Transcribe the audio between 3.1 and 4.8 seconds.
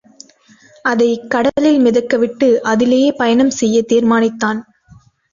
பயனம் செய்யத் தீர்மானித்தான்.